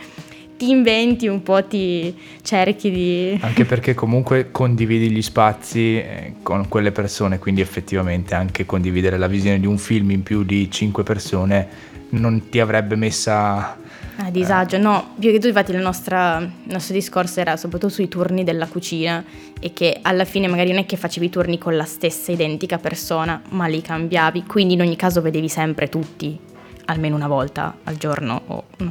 ti 0.57 0.71
inventi 0.71 1.27
un 1.27 1.43
po', 1.43 1.65
ti 1.65 2.15
cerchi 2.43 2.91
di... 2.91 3.39
Anche 3.41 3.65
perché 3.67 3.95
comunque 3.95 4.51
condividi 4.51 5.11
gli 5.11 5.23
spazi 5.23 5.99
eh, 5.99 6.35
con 6.43 6.69
quelle 6.69 6.93
persone, 6.93 7.39
quindi 7.39 7.61
effettivamente 7.61 8.35
anche 8.35 8.65
condividere 8.65 9.19
la 9.19 9.27
visione 9.27 9.61
di 9.61 9.67
un 9.67 9.79
film 9.79 10.11
in 10.11 10.23
più 10.23 10.43
di 10.43 10.71
cinque 10.71 11.03
persone 11.03 11.95
non 12.11 12.49
ti 12.49 12.61
avrebbe 12.61 12.97
messa... 12.97 13.77
A 14.19 14.31
disagio, 14.31 14.77
eh. 14.77 14.79
no, 14.79 15.15
più 15.19 15.31
che 15.31 15.39
tu 15.39 15.49
infatti 15.49 15.73
il 15.73 15.79
nostro, 15.79 16.39
il 16.39 16.73
nostro 16.73 16.95
discorso 16.95 17.39
era 17.41 17.59
soprattutto 17.59 17.93
sui 17.93 18.09
turni 18.09 18.45
della 18.45 18.67
cucina 18.67 19.23
e 19.61 19.75
che 19.75 19.99
alla 20.01 20.25
fine 20.25 20.49
magari 20.49 20.71
non 20.71 20.81
è 20.81 20.87
che 20.87 20.97
facevi 20.97 21.27
i 21.27 21.31
turni 21.31 21.59
con 21.59 21.77
la 21.77 21.85
stessa 21.85 22.33
identica 22.33 22.79
persona, 22.79 23.43
ma 23.51 23.67
li 23.67 23.83
cambiavi, 23.83 24.45
quindi 24.45 24.73
in 24.73 24.81
ogni 24.81 24.97
caso 24.97 25.21
vedevi 25.21 25.51
sempre 25.51 25.91
tutti 25.91 26.55
almeno 26.87 27.15
una 27.15 27.29
volta 27.29 27.77
al 27.85 27.97
giorno 27.97 28.43
o 28.47 28.65
di 28.77 28.85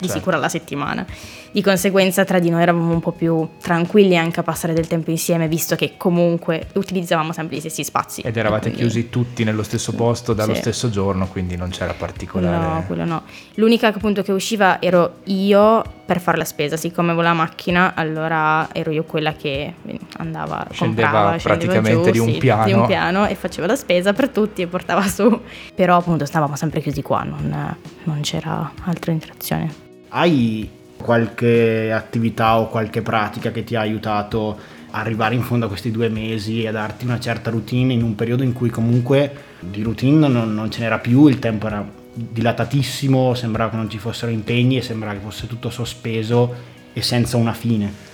certo. 0.00 0.08
sicuro 0.08 0.36
alla 0.36 0.48
settimana. 0.48 1.04
Di 1.52 1.62
conseguenza 1.62 2.24
tra 2.24 2.38
di 2.38 2.48
noi 2.48 2.62
eravamo 2.62 2.92
un 2.92 3.00
po' 3.00 3.10
più 3.10 3.48
tranquilli 3.60 4.16
anche 4.16 4.40
a 4.40 4.42
passare 4.44 4.72
del 4.72 4.86
tempo 4.86 5.10
insieme, 5.10 5.48
visto 5.48 5.74
che 5.74 5.94
comunque 5.96 6.68
utilizzavamo 6.74 7.32
sempre 7.32 7.56
gli 7.56 7.60
stessi 7.60 7.82
spazi. 7.82 8.20
Ed 8.20 8.36
eravate 8.36 8.70
quindi... 8.70 8.80
chiusi 8.80 9.10
tutti 9.10 9.42
nello 9.42 9.64
stesso 9.64 9.92
posto 9.94 10.32
dallo 10.32 10.54
sì. 10.54 10.60
stesso 10.60 10.90
giorno, 10.90 11.26
quindi 11.26 11.56
non 11.56 11.70
c'era 11.70 11.92
particolare... 11.92 12.64
No, 12.64 12.84
quello 12.86 13.04
no. 13.04 13.22
L'unica 13.54 13.88
appunto 13.88 14.22
che 14.22 14.30
usciva 14.30 14.80
ero 14.80 15.16
io 15.24 15.82
per 16.10 16.20
fare 16.20 16.36
la 16.38 16.44
spesa, 16.44 16.76
siccome 16.76 17.08
avevo 17.08 17.22
la 17.22 17.34
macchina, 17.34 17.94
allora 17.94 18.68
ero 18.72 18.90
io 18.90 19.04
quella 19.04 19.32
che 19.34 19.74
andava, 20.16 20.66
scendeva 20.72 21.08
comprava, 21.08 21.36
praticamente 21.40 22.10
giù, 22.10 22.10
di, 22.10 22.18
un 22.18 22.32
sì, 22.32 22.38
piano. 22.38 22.64
di 22.64 22.72
un 22.72 22.86
piano 22.86 23.26
e 23.26 23.36
faceva 23.36 23.68
la 23.68 23.76
spesa 23.76 24.12
per 24.12 24.28
tutti 24.30 24.62
e 24.62 24.66
portava 24.66 25.02
su. 25.06 25.40
Però 25.72 25.96
appunto 25.96 26.24
stavamo 26.24 26.56
sempre 26.56 26.80
chiusi 26.80 27.00
qua, 27.02 27.19
non, 27.22 27.76
non 28.04 28.20
c'era 28.20 28.72
altra 28.84 29.12
interazione. 29.12 29.72
Hai 30.08 30.68
qualche 30.96 31.92
attività 31.92 32.58
o 32.58 32.68
qualche 32.68 33.02
pratica 33.02 33.50
che 33.50 33.64
ti 33.64 33.74
ha 33.74 33.80
aiutato 33.80 34.58
a 34.90 35.00
arrivare 35.00 35.34
in 35.34 35.42
fondo 35.42 35.66
a 35.66 35.68
questi 35.68 35.90
due 35.90 36.08
mesi 36.08 36.62
e 36.62 36.68
a 36.68 36.72
darti 36.72 37.04
una 37.04 37.20
certa 37.20 37.50
routine 37.50 37.92
in 37.92 38.02
un 38.02 38.14
periodo 38.14 38.42
in 38.42 38.52
cui 38.52 38.70
comunque 38.70 39.48
di 39.60 39.82
routine 39.82 40.28
non, 40.28 40.54
non 40.54 40.70
ce 40.70 40.80
n'era 40.80 40.98
più, 40.98 41.28
il 41.28 41.38
tempo 41.38 41.66
era 41.66 41.86
dilatatissimo, 42.12 43.34
sembrava 43.34 43.70
che 43.70 43.76
non 43.76 43.88
ci 43.88 43.98
fossero 43.98 44.30
impegni 44.30 44.76
e 44.76 44.82
sembrava 44.82 45.14
che 45.14 45.20
fosse 45.20 45.46
tutto 45.46 45.70
sospeso 45.70 46.54
e 46.92 47.02
senza 47.02 47.36
una 47.36 47.52
fine. 47.52 48.08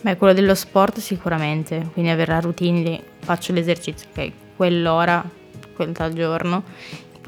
Beh, 0.00 0.16
quello 0.16 0.32
dello 0.32 0.54
sport 0.54 0.98
sicuramente, 0.98 1.88
quindi 1.92 2.10
avere 2.10 2.32
la 2.32 2.40
routine 2.40 2.82
di 2.82 3.00
faccio 3.20 3.52
l'esercizio, 3.52 4.08
ok, 4.10 4.30
quell'ora, 4.56 5.24
quel 5.74 5.92
tal 5.92 6.12
giorno. 6.12 6.62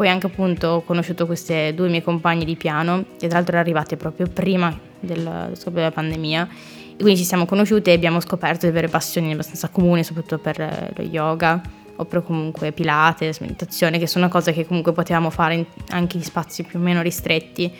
Poi 0.00 0.08
anche 0.08 0.28
appunto 0.28 0.66
ho 0.68 0.80
conosciuto 0.80 1.26
queste 1.26 1.74
due 1.74 1.90
mie 1.90 2.02
compagne 2.02 2.46
di 2.46 2.56
piano, 2.56 3.04
che 3.18 3.26
tra 3.26 3.36
l'altro 3.36 3.52
erano 3.52 3.68
arrivate 3.68 3.98
proprio 3.98 4.28
prima 4.28 4.74
del 4.98 5.50
scoppio 5.52 5.72
della 5.72 5.90
pandemia. 5.90 6.48
E 6.96 7.02
quindi 7.02 7.18
ci 7.18 7.26
siamo 7.26 7.44
conosciute 7.44 7.90
e 7.90 7.96
abbiamo 7.96 8.18
scoperto 8.18 8.64
di 8.64 8.68
avere 8.68 8.88
passioni 8.88 9.32
abbastanza 9.32 9.68
comuni, 9.68 10.02
soprattutto 10.02 10.38
per 10.38 10.92
lo 10.96 11.02
yoga 11.02 11.60
oppure 11.96 12.22
comunque 12.22 12.72
Pilates, 12.72 13.40
meditazione, 13.40 13.98
che 13.98 14.06
sono 14.06 14.30
cose 14.30 14.54
che 14.54 14.66
comunque 14.66 14.94
potevamo 14.94 15.28
fare 15.28 15.66
anche 15.90 16.16
in 16.16 16.22
spazi 16.22 16.62
più 16.62 16.78
o 16.78 16.82
meno 16.82 17.02
ristretti. 17.02 17.70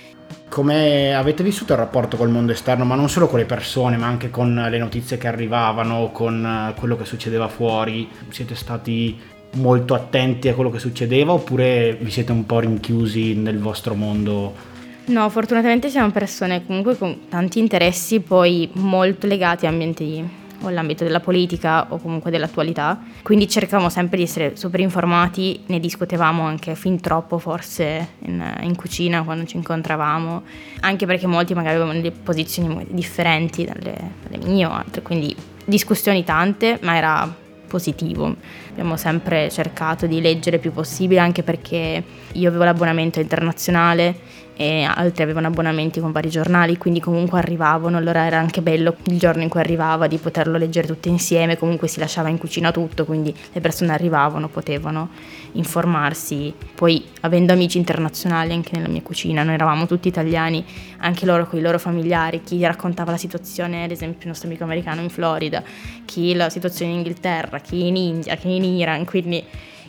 Come 0.50 1.14
avete 1.14 1.42
vissuto 1.42 1.72
il 1.72 1.78
rapporto 1.78 2.18
col 2.18 2.28
mondo 2.28 2.52
esterno, 2.52 2.84
ma 2.84 2.96
non 2.96 3.08
solo 3.08 3.28
con 3.28 3.38
le 3.38 3.46
persone, 3.46 3.96
ma 3.96 4.08
anche 4.08 4.28
con 4.28 4.66
le 4.68 4.76
notizie 4.76 5.16
che 5.16 5.26
arrivavano, 5.26 6.10
con 6.12 6.44
eh, 6.44 6.78
quello 6.78 6.98
che 6.98 7.06
succedeva 7.06 7.48
fuori? 7.48 8.06
Siete 8.28 8.54
stati 8.54 9.38
molto 9.52 9.95
attenti 9.95 10.49
a 10.49 10.54
quello 10.54 10.71
che 10.71 10.78
succedeva 10.78 11.33
oppure 11.33 11.97
vi 12.00 12.11
siete 12.11 12.33
un 12.33 12.47
po' 12.47 12.61
rinchiusi 12.61 13.35
nel 13.35 13.59
vostro 13.59 13.95
mondo? 13.95 14.69
No, 15.07 15.28
fortunatamente 15.28 15.88
siamo 15.88 16.11
persone 16.11 16.64
comunque 16.64 16.97
con 16.97 17.28
tanti 17.28 17.59
interessi, 17.59 18.21
poi 18.21 18.69
molto 18.75 19.26
legati 19.26 19.66
a 19.66 19.71
ambienti 19.71 20.38
o 20.62 20.69
all'ambito 20.69 21.04
della 21.04 21.21
politica 21.21 21.87
o 21.88 21.99
comunque 21.99 22.30
dell'attualità, 22.30 23.00
quindi 23.23 23.49
cercavamo 23.49 23.88
sempre 23.88 24.19
di 24.19 24.25
essere 24.25 24.57
super 24.57 24.80
informati, 24.80 25.61
ne 25.66 25.80
discutevamo 25.80 26.42
anche 26.42 26.75
fin 26.75 27.00
troppo 27.00 27.38
forse 27.38 28.09
in, 28.26 28.45
in 28.61 28.76
cucina 28.76 29.23
quando 29.23 29.47
ci 29.47 29.57
incontravamo, 29.57 30.42
anche 30.80 31.07
perché 31.07 31.26
molti 31.26 31.54
magari 31.54 31.76
avevano 31.76 31.99
delle 31.99 32.12
posizioni 32.12 32.87
differenti 32.90 33.64
dalle, 33.64 33.97
dalle 34.28 34.45
mie 34.45 34.66
o 34.66 34.71
altre, 34.71 35.02
quindi 35.02 35.35
discussioni 35.64 36.25
tante, 36.25 36.78
ma 36.83 36.97
era 36.97 37.35
positivo. 37.70 38.34
Abbiamo 38.70 38.96
sempre 38.96 39.48
cercato 39.48 40.08
di 40.08 40.20
leggere 40.20 40.56
il 40.56 40.62
più 40.62 40.72
possibile, 40.72 41.20
anche 41.20 41.44
perché 41.44 42.02
io 42.32 42.48
avevo 42.48 42.64
l'abbonamento 42.64 43.20
internazionale 43.20 44.14
e 44.61 44.83
altri 44.83 45.23
avevano 45.23 45.47
abbonamenti 45.47 46.00
con 46.00 46.12
vari 46.12 46.29
giornali, 46.29 46.76
quindi 46.76 47.00
comunque 47.00 47.38
arrivavano, 47.38 47.97
allora 47.97 48.26
era 48.26 48.38
anche 48.38 48.61
bello 48.61 48.95
il 49.05 49.19
giorno 49.19 49.40
in 49.40 49.49
cui 49.49 49.59
arrivava 49.59 50.07
di 50.07 50.19
poterlo 50.19 50.59
leggere 50.59 50.87
tutte 50.87 51.09
insieme, 51.09 51.57
comunque 51.57 51.88
si 51.88 51.99
lasciava 51.99 52.29
in 52.29 52.37
cucina 52.37 52.71
tutto, 52.71 53.07
quindi 53.07 53.35
le 53.55 53.61
persone 53.62 53.90
arrivavano, 53.95 54.49
potevano 54.49 55.09
informarsi. 55.52 56.52
Poi 56.75 57.02
avendo 57.23 57.55
amici 57.55 57.79
internazionali 57.79 58.52
anche 58.52 58.76
nella 58.76 58.88
mia 58.88 59.00
cucina, 59.00 59.43
noi 59.45 59.55
eravamo 59.55 59.87
tutti 59.87 60.09
italiani, 60.09 60.62
anche 60.99 61.25
loro 61.25 61.47
con 61.47 61.59
i 61.59 61.62
loro 61.62 61.79
familiari, 61.79 62.43
chi 62.43 62.62
raccontava 62.62 63.12
la 63.12 63.17
situazione, 63.17 63.85
ad 63.85 63.90
esempio 63.93 64.21
il 64.25 64.29
nostro 64.29 64.47
amico 64.47 64.64
americano 64.64 65.00
in 65.00 65.09
Florida, 65.09 65.62
chi 66.05 66.35
la 66.35 66.50
situazione 66.50 66.90
in 66.90 66.99
Inghilterra, 66.99 67.61
chi 67.61 67.87
in 67.87 67.97
India, 67.97 68.37
chi 68.37 68.57
in 68.57 68.64
Iran, 68.64 69.07
quindi 69.07 69.43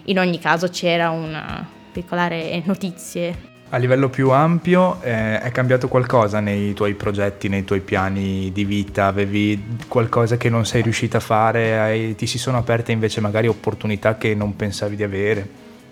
in 0.05 0.17
ogni 0.17 0.39
caso 0.39 0.69
c'era 0.69 1.09
una 1.09 1.67
particolare 1.91 2.61
notizie 2.63 3.50
a 3.73 3.77
livello 3.77 4.09
più 4.09 4.31
ampio 4.31 5.01
eh, 5.01 5.39
è 5.39 5.49
cambiato 5.51 5.87
qualcosa 5.87 6.41
nei 6.41 6.73
tuoi 6.73 6.93
progetti, 6.93 7.47
nei 7.47 7.63
tuoi 7.63 7.79
piani 7.79 8.51
di 8.51 8.65
vita? 8.65 9.05
Avevi 9.05 9.77
qualcosa 9.87 10.35
che 10.35 10.49
non 10.49 10.65
sei 10.65 10.81
riuscita 10.81 11.17
a 11.17 11.21
fare? 11.21 11.79
Hai, 11.79 12.15
ti 12.15 12.27
si 12.27 12.37
sono 12.37 12.57
aperte 12.57 12.91
invece 12.91 13.21
magari 13.21 13.47
opportunità 13.47 14.17
che 14.17 14.35
non 14.35 14.57
pensavi 14.57 14.97
di 14.97 15.03
avere? 15.03 15.49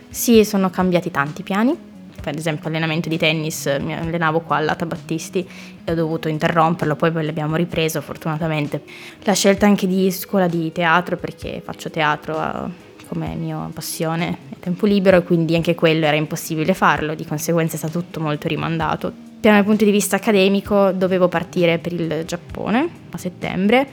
Sì, 0.10 0.44
sono 0.44 0.70
cambiati 0.70 1.10
tanti 1.10 1.42
piani. 1.42 1.88
Per 2.22 2.36
esempio 2.36 2.68
allenamento 2.68 3.08
di 3.08 3.18
tennis, 3.18 3.66
mi 3.80 3.96
allenavo 3.96 4.42
qua 4.42 4.58
all'Ata 4.58 4.86
Battisti 4.86 5.48
e 5.86 5.90
ho 5.90 5.96
dovuto 5.96 6.28
interromperlo, 6.28 6.98
poi 6.98 7.14
l'abbiamo 7.24 7.56
ripreso 7.56 8.02
fortunatamente. 8.02 8.84
La 9.24 9.34
scelta 9.34 9.66
anche 9.66 9.88
di 9.88 10.12
scuola 10.12 10.48
di 10.48 10.70
teatro, 10.74 11.16
perché 11.16 11.62
faccio 11.64 11.90
teatro 11.90 12.88
come 13.10 13.34
mia 13.34 13.70
passione 13.74 14.38
e 14.52 14.60
tempo 14.60 14.86
libero 14.86 15.18
e 15.18 15.24
quindi 15.24 15.56
anche 15.56 15.74
quello 15.74 16.06
era 16.06 16.16
impossibile 16.16 16.74
farlo, 16.76 17.16
di 17.16 17.26
conseguenza 17.26 17.76
è 17.76 17.78
stato 17.78 18.00
tutto 18.00 18.22
molto 18.22 18.48
rimandato. 18.48 19.12
Dal 19.42 19.64
punto 19.64 19.84
di 19.84 19.92
vista 19.92 20.18
accademico 20.18 20.92
dovevo 20.92 21.28
partire 21.28 21.80
per 21.80 21.94
il 21.94 22.24
Giappone 22.26 22.90
a 23.10 23.18
settembre, 23.18 23.88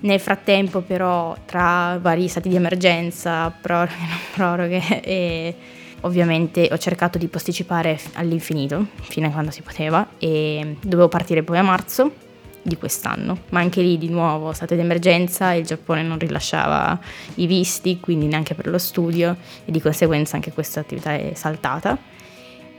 nel 0.00 0.18
frattempo 0.18 0.80
però 0.80 1.36
tra 1.44 1.98
vari 2.00 2.26
stati 2.26 2.48
di 2.48 2.56
emergenza, 2.56 3.50
proroghe, 3.50 3.94
non 3.98 4.18
proroghe 4.34 5.00
e 5.04 5.54
ovviamente 6.00 6.68
ho 6.72 6.78
cercato 6.78 7.18
di 7.18 7.28
posticipare 7.28 8.00
all'infinito, 8.14 8.86
fino 9.02 9.28
a 9.28 9.30
quando 9.30 9.50
si 9.52 9.62
poteva 9.62 10.06
e 10.18 10.76
dovevo 10.80 11.08
partire 11.08 11.42
poi 11.42 11.58
a 11.58 11.62
marzo 11.62 12.28
di 12.62 12.76
quest'anno, 12.76 13.38
ma 13.50 13.60
anche 13.60 13.80
lì 13.80 13.96
di 13.98 14.08
nuovo 14.08 14.52
state 14.52 14.76
d'emergenza, 14.76 15.52
il 15.52 15.64
Giappone 15.64 16.02
non 16.02 16.18
rilasciava 16.18 16.98
i 17.36 17.46
visti, 17.46 18.00
quindi 18.00 18.26
neanche 18.26 18.54
per 18.54 18.68
lo 18.68 18.78
studio 18.78 19.36
e 19.64 19.70
di 19.70 19.80
conseguenza 19.80 20.36
anche 20.36 20.52
questa 20.52 20.80
attività 20.80 21.14
è 21.14 21.32
saltata. 21.34 21.98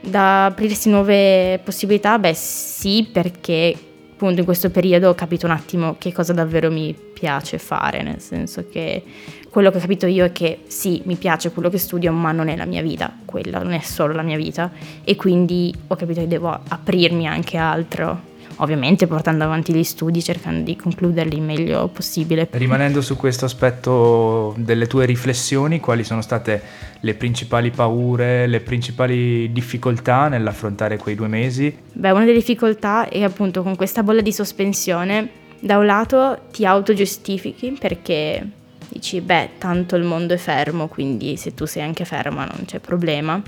Da 0.00 0.46
aprirsi 0.46 0.88
nuove 0.88 1.60
possibilità? 1.62 2.18
Beh 2.18 2.34
sì, 2.34 3.08
perché 3.12 3.76
appunto 4.12 4.40
in 4.40 4.44
questo 4.44 4.70
periodo 4.70 5.08
ho 5.08 5.14
capito 5.14 5.46
un 5.46 5.52
attimo 5.52 5.96
che 5.98 6.12
cosa 6.12 6.32
davvero 6.32 6.70
mi 6.70 6.94
piace 6.94 7.58
fare, 7.58 8.02
nel 8.02 8.20
senso 8.20 8.66
che 8.70 9.02
quello 9.50 9.70
che 9.70 9.78
ho 9.78 9.80
capito 9.80 10.06
io 10.06 10.24
è 10.24 10.32
che 10.32 10.60
sì, 10.66 11.02
mi 11.04 11.16
piace 11.16 11.50
quello 11.50 11.68
che 11.68 11.78
studio, 11.78 12.12
ma 12.12 12.32
non 12.32 12.48
è 12.48 12.56
la 12.56 12.64
mia 12.64 12.82
vita, 12.82 13.12
quella 13.24 13.62
non 13.62 13.72
è 13.72 13.80
solo 13.80 14.12
la 14.12 14.22
mia 14.22 14.36
vita 14.36 14.70
e 15.04 15.16
quindi 15.16 15.74
ho 15.88 15.96
capito 15.96 16.20
che 16.20 16.28
devo 16.28 16.56
aprirmi 16.66 17.26
anche 17.26 17.58
a 17.58 17.70
altro 17.70 18.30
ovviamente 18.56 19.06
portando 19.06 19.44
avanti 19.44 19.72
gli 19.72 19.84
studi, 19.84 20.22
cercando 20.22 20.62
di 20.62 20.76
concluderli 20.76 21.36
il 21.36 21.42
meglio 21.42 21.88
possibile. 21.88 22.48
Rimanendo 22.50 23.00
su 23.00 23.16
questo 23.16 23.44
aspetto 23.44 24.54
delle 24.56 24.86
tue 24.86 25.06
riflessioni, 25.06 25.80
quali 25.80 26.04
sono 26.04 26.20
state 26.22 26.62
le 27.00 27.14
principali 27.14 27.70
paure, 27.70 28.46
le 28.46 28.60
principali 28.60 29.50
difficoltà 29.52 30.28
nell'affrontare 30.28 30.96
quei 30.96 31.14
due 31.14 31.28
mesi? 31.28 31.76
Beh, 31.92 32.10
una 32.10 32.24
delle 32.24 32.38
difficoltà 32.38 33.08
è 33.08 33.22
appunto 33.22 33.62
con 33.62 33.76
questa 33.76 34.02
bolla 34.02 34.20
di 34.20 34.32
sospensione 34.32 35.40
Da 35.64 35.78
un 35.78 35.86
lato 35.86 36.40
ti 36.50 36.66
autogiustifichi 36.66 37.76
perché 37.78 38.44
dici, 38.88 39.20
beh, 39.20 39.50
tanto 39.58 39.94
il 39.94 40.02
mondo 40.02 40.34
è 40.34 40.36
fermo, 40.36 40.88
quindi 40.88 41.36
se 41.36 41.54
tu 41.54 41.66
sei 41.66 41.82
anche 41.82 42.04
ferma 42.04 42.44
non 42.44 42.64
c'è 42.64 42.80
problema. 42.80 43.40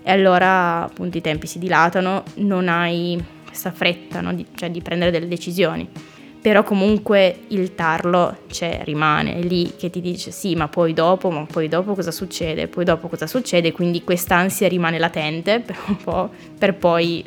E 0.00 0.10
allora 0.12 0.84
appunto 0.84 1.18
i 1.18 1.20
tempi 1.20 1.48
si 1.48 1.58
dilatano, 1.58 2.22
non 2.34 2.68
hai 2.68 3.20
questa 3.56 3.72
fretta 3.72 4.20
no? 4.20 4.34
di, 4.34 4.44
cioè, 4.54 4.70
di 4.70 4.82
prendere 4.82 5.10
delle 5.10 5.26
decisioni. 5.26 5.88
Però 6.40 6.62
comunque 6.62 7.40
il 7.48 7.74
tarlo 7.74 8.36
c'è, 8.48 8.82
rimane, 8.84 9.34
è 9.34 9.40
lì 9.40 9.72
che 9.76 9.90
ti 9.90 10.00
dice 10.00 10.30
sì, 10.30 10.54
ma 10.54 10.68
poi 10.68 10.92
dopo, 10.92 11.30
ma 11.30 11.44
poi 11.44 11.66
dopo 11.66 11.94
cosa 11.94 12.12
succede, 12.12 12.68
poi 12.68 12.84
dopo 12.84 13.08
cosa 13.08 13.26
succede, 13.26 13.72
quindi 13.72 14.04
quest'ansia 14.04 14.68
rimane 14.68 14.98
latente 14.98 15.58
per 15.66 15.76
un 15.88 15.96
po', 15.96 16.30
per 16.56 16.74
poi 16.74 17.24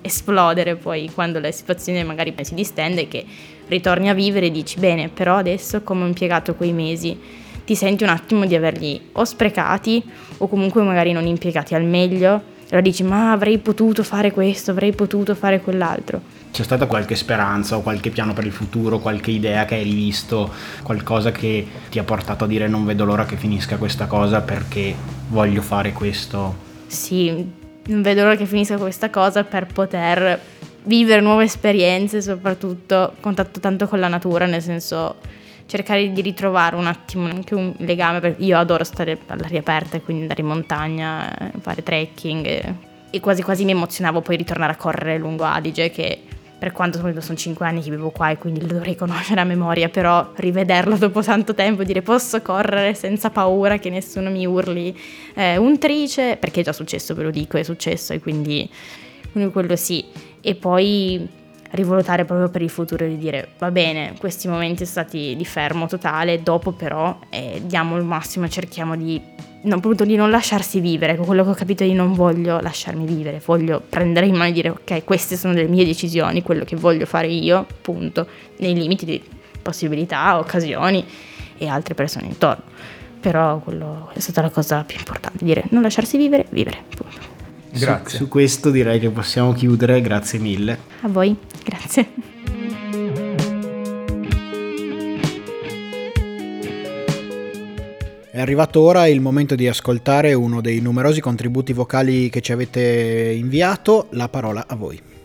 esplodere 0.00 0.76
poi 0.76 1.10
quando 1.12 1.40
la 1.40 1.50
situazione 1.50 2.04
magari 2.04 2.32
si 2.42 2.54
distende 2.54 3.08
che 3.08 3.24
ritorni 3.66 4.08
a 4.08 4.14
vivere 4.14 4.46
e 4.46 4.50
dici 4.50 4.80
bene, 4.80 5.08
però 5.08 5.36
adesso 5.36 5.82
come 5.82 6.04
ho 6.04 6.06
impiegato 6.06 6.54
quei 6.54 6.72
mesi, 6.72 7.16
ti 7.64 7.74
senti 7.76 8.02
un 8.02 8.10
attimo 8.10 8.46
di 8.46 8.54
averli 8.54 9.08
o 9.12 9.24
sprecati 9.24 10.02
o 10.38 10.48
comunque 10.48 10.82
magari 10.82 11.12
non 11.12 11.26
impiegati 11.26 11.74
al 11.74 11.84
meglio, 11.84 12.54
allora 12.66 12.80
dici 12.80 13.02
ma 13.02 13.32
avrei 13.32 13.58
potuto 13.58 14.02
fare 14.02 14.30
questo, 14.32 14.70
avrei 14.70 14.92
potuto 14.92 15.34
fare 15.34 15.60
quell'altro 15.60 16.36
c'è 16.56 16.62
stata 16.62 16.86
qualche 16.86 17.16
speranza 17.16 17.76
o 17.76 17.82
qualche 17.82 18.08
piano 18.08 18.32
per 18.32 18.46
il 18.46 18.50
futuro, 18.50 18.98
qualche 18.98 19.30
idea 19.30 19.66
che 19.66 19.74
hai 19.74 19.82
rivisto, 19.82 20.50
qualcosa 20.82 21.30
che 21.30 21.66
ti 21.90 21.98
ha 21.98 22.02
portato 22.02 22.44
a 22.44 22.46
dire 22.46 22.66
non 22.66 22.86
vedo 22.86 23.04
l'ora 23.04 23.26
che 23.26 23.36
finisca 23.36 23.76
questa 23.76 24.06
cosa 24.06 24.40
perché 24.40 24.94
voglio 25.28 25.60
fare 25.60 25.92
questo? 25.92 26.56
Sì, 26.86 27.28
non 27.88 28.00
vedo 28.00 28.22
l'ora 28.22 28.36
che 28.36 28.46
finisca 28.46 28.78
questa 28.78 29.10
cosa 29.10 29.44
per 29.44 29.66
poter 29.66 30.40
vivere 30.84 31.20
nuove 31.20 31.44
esperienze, 31.44 32.22
soprattutto 32.22 33.12
contatto 33.20 33.60
tanto 33.60 33.86
con 33.86 34.00
la 34.00 34.08
natura, 34.08 34.46
nel 34.46 34.62
senso 34.62 35.16
cercare 35.66 36.12
di 36.12 36.20
ritrovare 36.20 36.76
un 36.76 36.86
attimo 36.86 37.26
anche 37.26 37.54
un 37.54 37.74
legame, 37.78 38.20
perché 38.20 38.42
io 38.42 38.58
adoro 38.58 38.84
stare 38.84 39.18
all'aria 39.26 39.60
aperta, 39.60 40.00
quindi 40.00 40.22
andare 40.22 40.40
in 40.40 40.46
montagna, 40.46 41.52
fare 41.60 41.82
trekking 41.82 42.46
e, 42.46 42.74
e 43.10 43.20
quasi 43.20 43.42
quasi 43.42 43.64
mi 43.64 43.72
emozionavo 43.72 44.20
poi 44.20 44.36
ritornare 44.36 44.72
a 44.72 44.76
correre 44.76 45.18
lungo 45.18 45.44
Adige 45.44 45.90
che 45.90 46.22
per 46.58 46.72
quanto 46.72 46.98
sono 47.20 47.36
5 47.36 47.66
anni 47.66 47.82
che 47.82 47.90
vivo 47.90 48.10
qua 48.10 48.30
e 48.30 48.38
quindi 48.38 48.60
lo 48.60 48.66
dovrei 48.68 48.96
conoscere 48.96 49.40
a 49.40 49.44
memoria, 49.44 49.90
però 49.90 50.32
rivederlo 50.36 50.96
dopo 50.96 51.22
tanto 51.22 51.54
tempo 51.54 51.82
e 51.82 51.84
dire 51.84 52.00
posso 52.00 52.40
correre 52.40 52.94
senza 52.94 53.28
paura 53.28 53.78
che 53.78 53.90
nessuno 53.90 54.30
mi 54.30 54.46
urli 54.46 54.96
eh, 55.34 55.58
un 55.58 55.78
trice, 55.78 56.38
perché 56.40 56.60
è 56.60 56.64
già 56.64 56.72
successo, 56.72 57.14
ve 57.14 57.24
lo 57.24 57.30
dico, 57.30 57.58
è 57.58 57.62
successo 57.62 58.14
e 58.14 58.20
quindi, 58.20 58.68
quindi 59.32 59.52
quello 59.52 59.76
sì. 59.76 60.02
E 60.40 60.54
poi 60.54 61.28
rivolutare 61.70 62.24
proprio 62.24 62.48
per 62.48 62.62
il 62.62 62.70
futuro 62.70 63.04
e 63.04 63.08
di 63.08 63.18
dire 63.18 63.48
va 63.58 63.70
bene, 63.70 64.14
questi 64.18 64.48
momenti 64.48 64.84
sono 64.86 65.04
stati 65.04 65.34
di 65.36 65.44
fermo 65.44 65.86
totale, 65.86 66.42
dopo 66.42 66.72
però 66.72 67.18
eh, 67.30 67.62
diamo 67.64 67.96
il 67.96 68.04
massimo 68.04 68.46
e 68.46 68.48
cerchiamo 68.48 68.96
di 68.96 69.20
no, 69.62 69.80
di 69.80 70.16
non 70.16 70.30
lasciarsi 70.30 70.80
vivere, 70.80 71.12
ecco 71.12 71.24
quello 71.24 71.44
che 71.44 71.50
ho 71.50 71.54
capito 71.54 71.84
di 71.84 71.92
non 71.92 72.12
voglio 72.14 72.60
lasciarmi 72.60 73.04
vivere, 73.04 73.40
voglio 73.44 73.82
prendere 73.86 74.26
in 74.26 74.34
mano 74.34 74.50
e 74.50 74.52
dire 74.52 74.70
ok, 74.70 75.04
queste 75.04 75.36
sono 75.36 75.54
le 75.54 75.66
mie 75.66 75.84
decisioni, 75.84 76.42
quello 76.42 76.64
che 76.64 76.76
voglio 76.76 77.06
fare 77.06 77.28
io, 77.28 77.58
appunto, 77.58 78.26
nei 78.58 78.74
limiti 78.74 79.04
di 79.04 79.22
possibilità, 79.60 80.38
occasioni 80.38 81.04
e 81.58 81.66
altre 81.66 81.94
persone 81.94 82.26
intorno. 82.26 82.64
Però 83.20 83.58
quello 83.58 84.10
è 84.12 84.20
stata 84.20 84.40
la 84.40 84.50
cosa 84.50 84.84
più 84.84 84.96
importante, 84.98 85.44
dire 85.44 85.64
non 85.70 85.82
lasciarsi 85.82 86.16
vivere, 86.16 86.46
vivere, 86.50 86.78
appunto. 86.92 87.35
Grazie. 87.78 88.18
Su, 88.18 88.24
su 88.24 88.28
questo 88.28 88.70
direi 88.70 88.98
che 88.98 89.10
possiamo 89.10 89.52
chiudere, 89.52 90.00
grazie 90.00 90.38
mille. 90.38 90.78
A 91.02 91.08
voi, 91.08 91.36
grazie. 91.64 92.08
È 98.30 98.40
arrivato 98.40 98.82
ora 98.82 99.06
il 99.06 99.22
momento 99.22 99.54
di 99.54 99.66
ascoltare 99.66 100.34
uno 100.34 100.60
dei 100.60 100.80
numerosi 100.80 101.22
contributi 101.22 101.72
vocali 101.72 102.28
che 102.28 102.42
ci 102.42 102.52
avete 102.52 103.32
inviato, 103.34 104.08
la 104.10 104.28
parola 104.28 104.66
a 104.68 104.74
voi. 104.76 105.15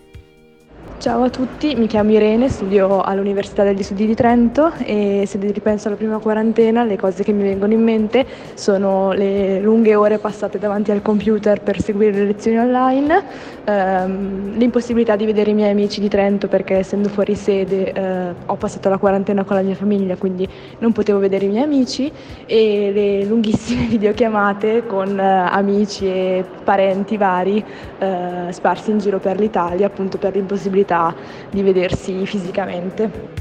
Ciao 1.01 1.23
a 1.23 1.31
tutti, 1.31 1.73
mi 1.73 1.87
chiamo 1.87 2.11
Irene, 2.11 2.47
studio 2.47 3.01
all'Università 3.01 3.63
degli 3.63 3.81
Studi 3.81 4.05
di 4.05 4.13
Trento 4.13 4.71
e 4.83 5.23
se 5.25 5.39
ripenso 5.39 5.87
alla 5.87 5.97
prima 5.97 6.19
quarantena 6.19 6.83
le 6.83 6.95
cose 6.95 7.23
che 7.23 7.31
mi 7.31 7.41
vengono 7.41 7.73
in 7.73 7.81
mente 7.81 8.23
sono 8.53 9.11
le 9.11 9.59
lunghe 9.61 9.95
ore 9.95 10.19
passate 10.19 10.59
davanti 10.59 10.91
al 10.91 11.01
computer 11.01 11.59
per 11.63 11.81
seguire 11.81 12.11
le 12.11 12.25
lezioni 12.25 12.59
online, 12.59 13.23
ehm, 13.63 14.57
l'impossibilità 14.59 15.15
di 15.15 15.25
vedere 15.25 15.49
i 15.49 15.53
miei 15.55 15.71
amici 15.71 15.99
di 15.99 16.07
Trento 16.07 16.47
perché 16.47 16.75
essendo 16.75 17.09
fuori 17.09 17.33
sede 17.33 17.93
eh, 17.93 18.33
ho 18.45 18.55
passato 18.55 18.87
la 18.87 18.99
quarantena 18.99 19.43
con 19.43 19.55
la 19.55 19.63
mia 19.63 19.73
famiglia 19.73 20.15
quindi 20.17 20.47
non 20.77 20.91
potevo 20.91 21.17
vedere 21.17 21.45
i 21.45 21.49
miei 21.49 21.63
amici 21.63 22.11
e 22.45 22.91
le 22.93 23.25
lunghissime 23.25 23.87
videochiamate 23.89 24.85
con 24.85 25.19
eh, 25.19 25.47
amici 25.49 26.05
e 26.05 26.45
parenti 26.63 27.17
vari 27.17 27.65
eh, 27.97 28.51
sparsi 28.51 28.91
in 28.91 28.99
giro 28.99 29.17
per 29.17 29.39
l'Italia 29.39 29.87
appunto 29.87 30.19
per 30.19 30.35
l'impossibilità 30.35 30.89
possibilità 30.91 31.15
di 31.49 31.61
vedersi 31.61 32.25
fisicamente. 32.25 33.39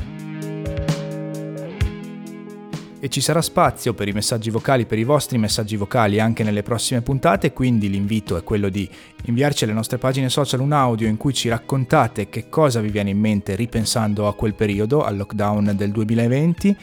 E 3.03 3.09
ci 3.09 3.23
sarà 3.23 3.41
spazio 3.41 3.95
per 3.95 4.09
i 4.09 4.13
messaggi 4.13 4.51
vocali, 4.51 4.85
per 4.85 4.99
i 4.99 5.05
vostri 5.05 5.39
messaggi 5.39 5.77
vocali 5.77 6.21
anche 6.21 6.43
nelle 6.45 6.63
prossime 6.63 7.01
puntate, 7.01 7.55
quindi 7.55 7.89
l'invito 7.89 8.37
è 8.37 8.45
quello 8.45 8.69
di 8.69 8.89
inviarci 9.25 9.65
alle 9.65 9.73
nostre 9.73 9.97
pagine 9.97 10.29
social 10.29 10.61
un 10.61 10.73
audio 10.73 11.09
in 11.09 11.17
cui 11.17 11.33
ci 11.33 11.49
raccontate 11.49 12.29
che 12.29 12.51
cosa 12.51 12.81
vi 12.81 12.91
viene 12.91 13.09
in 13.09 13.19
mente 13.19 13.55
ripensando 13.55 14.29
a 14.29 14.35
quel 14.35 14.53
periodo, 14.53 15.03
al 15.03 15.17
lockdown 15.17 15.73
del 15.75 15.91
2020. 15.93 16.77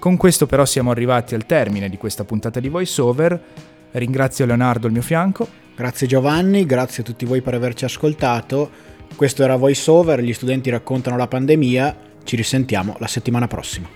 Con 0.00 0.16
questo 0.16 0.46
però 0.46 0.64
siamo 0.64 0.90
arrivati 0.90 1.36
al 1.36 1.46
termine 1.46 1.88
di 1.88 1.96
questa 1.96 2.24
puntata 2.24 2.58
di 2.58 2.68
VoiceOver. 2.68 3.42
Ringrazio 3.92 4.44
Leonardo 4.44 4.88
al 4.88 4.92
mio 4.92 5.02
fianco. 5.02 5.46
Grazie 5.76 6.08
Giovanni, 6.08 6.66
grazie 6.66 7.04
a 7.04 7.06
tutti 7.06 7.24
voi 7.24 7.42
per 7.42 7.54
averci 7.54 7.84
ascoltato. 7.84 8.87
Questo 9.14 9.42
era 9.42 9.56
VoiceOver, 9.56 10.20
gli 10.20 10.32
studenti 10.32 10.70
raccontano 10.70 11.16
la 11.16 11.26
pandemia, 11.26 11.96
ci 12.24 12.36
risentiamo 12.36 12.96
la 12.98 13.06
settimana 13.06 13.46
prossima. 13.46 13.88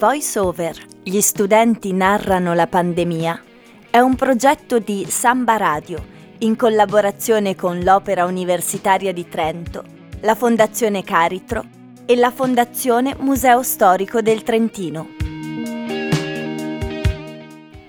VoiceOver, 0.00 0.76
gli 1.02 1.20
studenti 1.20 1.92
narrano 1.92 2.54
la 2.54 2.66
pandemia, 2.66 3.42
è 3.90 3.98
un 3.98 4.14
progetto 4.14 4.78
di 4.78 5.04
Samba 5.06 5.56
Radio 5.58 6.02
in 6.38 6.56
collaborazione 6.56 7.54
con 7.54 7.80
l'Opera 7.80 8.24
Universitaria 8.24 9.12
di 9.12 9.28
Trento, 9.28 9.84
la 10.20 10.34
Fondazione 10.34 11.04
Caritro 11.04 11.64
e 12.06 12.16
la 12.16 12.30
Fondazione 12.30 13.14
Museo 13.18 13.62
Storico 13.62 14.22
del 14.22 14.42
Trentino. 14.42 15.19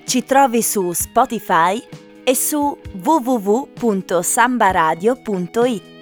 Ci 0.06 0.24
trovi 0.24 0.62
su 0.62 0.94
Spotify 0.94 1.82
e 2.24 2.36
su 2.36 2.78
www.sambaradio.it. 3.02 6.01